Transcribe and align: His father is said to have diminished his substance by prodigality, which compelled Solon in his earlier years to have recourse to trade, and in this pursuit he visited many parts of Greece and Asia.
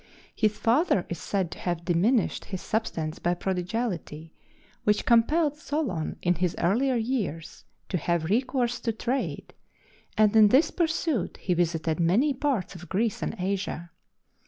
His 0.35 0.57
father 0.57 1.05
is 1.09 1.19
said 1.19 1.51
to 1.51 1.59
have 1.59 1.85
diminished 1.85 2.45
his 2.45 2.63
substance 2.63 3.19
by 3.19 3.35
prodigality, 3.35 4.33
which 4.83 5.05
compelled 5.05 5.57
Solon 5.57 6.17
in 6.23 6.33
his 6.33 6.55
earlier 6.57 6.95
years 6.95 7.65
to 7.89 7.99
have 7.99 8.25
recourse 8.25 8.79
to 8.79 8.93
trade, 8.93 9.53
and 10.17 10.35
in 10.35 10.47
this 10.47 10.71
pursuit 10.71 11.37
he 11.37 11.53
visited 11.53 11.99
many 11.99 12.33
parts 12.33 12.73
of 12.73 12.89
Greece 12.89 13.21
and 13.21 13.35
Asia. 13.37 13.91